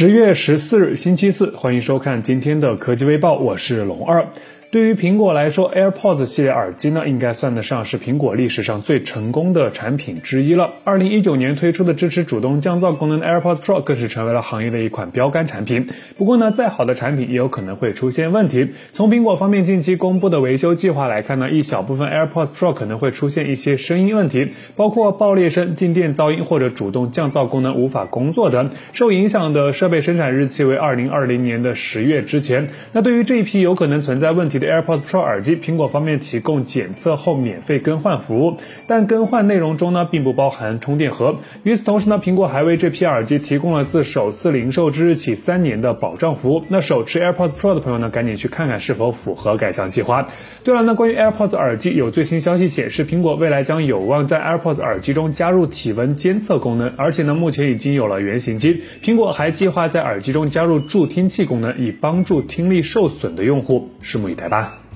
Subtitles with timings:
[0.00, 4.24] 十月十四日，星期四，欢迎收看今天的科技微报，我是龙二。
[4.70, 10.74] 对于苹果来说，AirPods 系列耳机呢，应该算得上是苹果历史上最成功的产品之一了。
[10.84, 15.88] 二零一九年推出的支持主动降噪功能的 AirPods Pro 更是成为了行业的一款标杆产品。
[16.18, 18.68] 不过呢，再好的产品也有可能会出现问题。
[18.92, 28.68] 从苹果方面近期公布的维修计划来看呢，一小部分 AirPods Pro 可能会出现一些声音问题，包括爆裂声、静电噪音或者主动降噪功能无法工作等。
[28.92, 32.68] 受影响的设备生产日期为二零二零年的十月之前。
[32.92, 41.36] 那对于这一批有可能存在问题的 AirPods Pro 耳机，苹果方面提供检测后免费更换服务，但更换内容中呢并不包含充电盒。
[41.62, 46.64] 与此同时呢，苹果还为这批耳机提供了自首次零售之日起三年的保障服务。
[46.68, 50.26] 那手持 AirPods Pro 的朋友呢，赶紧去看看是否符合该项计划。
[50.64, 58.82] 对了，那关于 AirPods 耳机，有最新消息显示，苹果未来将有望在 AirPods 耳机中加入体温监测功能，而且呢，目前已经有了原型机。
[59.02, 63.88] 苹果还计划在耳机中加入助听器功能，以帮助听力受损的用户。
[64.02, 64.87] 拭目以待吧。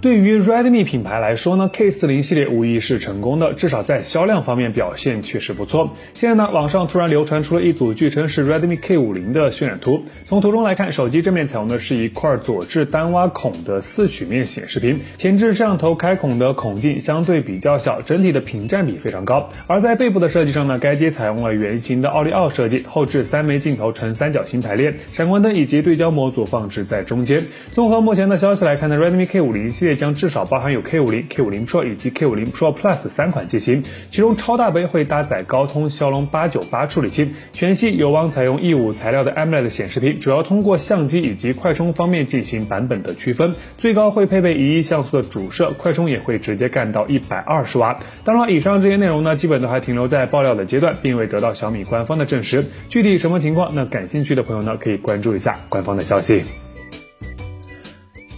[0.00, 5.94] 对于 Redmi 品牌来说呢，K40 系列无疑是成功的，至少在销量方面表现确实不错。
[6.14, 10.06] 现在呢，网上突然流传出了一组据称是 Redmi K50 的渲染图。
[10.24, 19.50] 从图中来看，手机正面采用的是一块左置单挖孔的四曲面显示屏，前置摄像头开孔的孔径相对比较小，整体的屏占比非常高。
[19.66, 27.44] 而在背部的设计上呢，该机采用了圆形的奥利奥设计，后置三枚镜头呈三角形排列，闪光灯以及对焦模组放置在中间。
[27.72, 29.89] 综合目前的消息来看呢，Redmi K50 系列。
[29.96, 48.00] 将至少包含有 K50、K50 Pro 以及 K50 Pro Plus 三款机型，其中超大杯会搭载高通骁龙八九八处理器，全系有望采用 E5 材料的 AMOLED 显示屏，主要通过相机以及快充方面进行版本的区分，最高会配备一亿像素的主摄，快充也会直接干到一百二十瓦。
[48.24, 52.64] 当然，以上这些内容呢，基本都还停留在爆料的阶段，并未得到小米官方的证实。
[52.88, 56.69] 具体什么情况，那感兴趣的朋友呢，可以关注一下官方的消息。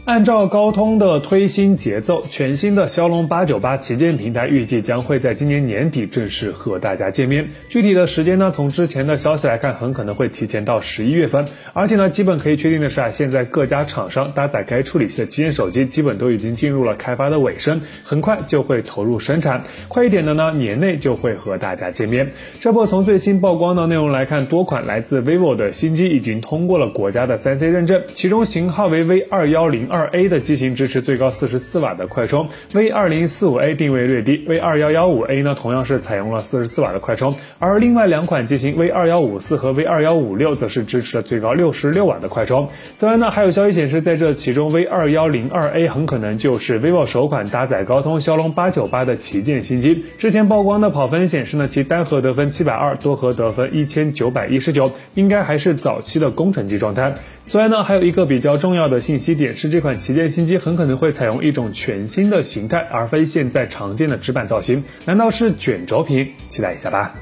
[0.04, 7.50] 按照高通的推新节奏，全新的骁龙八九八旗舰平台预计将会在今年年底正式和大家见面。
[7.68, 11.46] 具体的时间呢，从之前的消息来看，很可能会提前到十一月份。
[11.72, 19.62] 而且呢，基本可以确定的是啊，现在各家厂商搭载该处理器的旗舰手机，基本都已经进入了开发的尾声，很快就会投入生产。
[19.86, 22.32] 快一点的呢，年内就会和大家见面。
[22.60, 29.91] 这不，从最新曝光的内容来看，多款来自 vivo 的新机已经通过了国家的三 C 认证，其中型号为 V 二幺零。
[29.92, 42.70] 二 A 的机型支持最高四十四瓦的快充，V 二零四五 A 定位略低，V 二幺幺五 A 呢同样是采用了四十四瓦的快充，而另外两款机型 V 二幺五四和 V 二幺五六则是支持了最高六十六瓦的快充。
[42.94, 50.06] 此外呢，还有消息显示，在这其中 V 二幺零二 A 很可能就是 vivo 首款搭载高通骁龙八九八的旗舰新机。
[50.16, 57.12] 之前曝光的跑分显示呢，其单核得分七百二，多核得分一千九百一十九，应该还是早期的工程机状态。
[57.44, 64.84] 此外呢，还有一个比较重要的信息点是，这这款旗舰新机很可能会采用一种全新的形态，而非现在常见的直板造型。
[65.06, 66.34] 难道是卷轴屏？
[66.48, 67.16] 期待一下吧。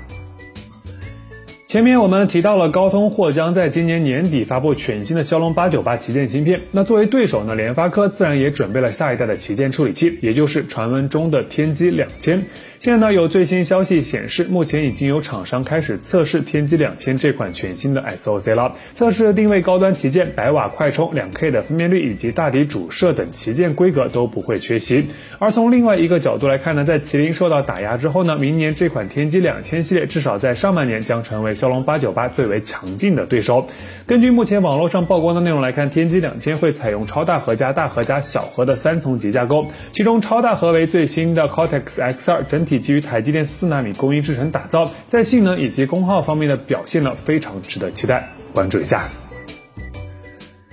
[1.70, 12.42] 前面我们提到了高通或将在今年年底发布全新的骁龙八九八旗舰芯片，那作为对手呢，联发科自然也准备了下一代的旗舰处理器，也就是传闻中的天玑两千。
[12.80, 18.74] 现在呢，有最新消息显示，目前已经有厂商开始测试天玑两千这款全新的 SoC 了。
[18.92, 25.06] 测试定位高端旗舰，百瓦快充，两 K 的分辨率以及大底主摄等旗舰规格都不会缺席。
[25.38, 33.66] 而从另外一个角度来看呢，在麒麟受到打压之后呢，明年这款天玑两千系列至少在上半年将成为骁龙八九八最为强劲的对手。
[34.06, 42.80] 根据目前网络上曝光的内容来看，天玑两千会采用超大核加大核加小核的三层级架构，其中超大核为最新的 Cortex X 二整体。
[42.80, 49.29] 基于台积电四纳米工艺制成打造，在性能以及功耗方面的表现呢，非常值得期待，关注一下。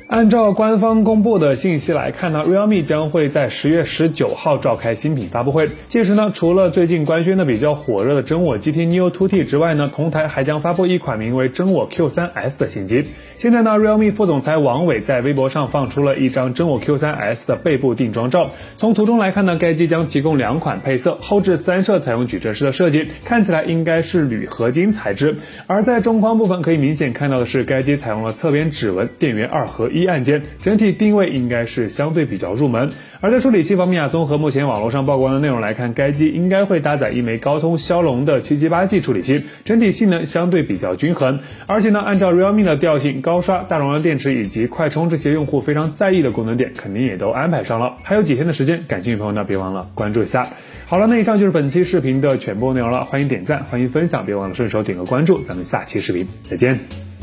[0.07, 5.67] 按照官方公布的信息来看呢，realme 将会在十月十九号召开新品发布会。
[5.89, 13.03] 届时呢，除了最近官宣的比较火热的真我 GT Neo 2T 之外呢，同台还将发布一款名为真我 Q3S 的新机。
[13.37, 18.51] 现在呢，realme 副总裁王伟在微博上放出了一张真我 Q3S 的背部定妆照。
[18.77, 25.35] 从图中来看呢，该机将提供两款配色，后置三摄采用矩阵式的设计，看起来应该是铝合金材质。
[25.67, 29.96] 而在中框部分可以明显看到的是，该机采用了侧边指纹、电源二合一。
[29.99, 32.89] 一按键，整体定位应该是相对比较入门。
[33.19, 41.39] 而在处理器方面啊，综合目前网络上曝光的内容来看，该机应该会搭载一枚高通骁龙的七七八 G 处理器，整体性能相对比较均衡。
[41.65, 47.97] 而且呢，按照 Realme 的调性，高刷、大容量电池以及快充这些用户非常在意的功能点，肯定也都安排上了。
[48.03, 50.47] 还有几天的时间，感兴趣朋友呢，别忘了关注一下。
[50.85, 57.16] 好了，那以上就是本期视频的全部内容了，欢迎点赞，欢迎分享，别忘了顺手点个关注，咱们下期视频再见。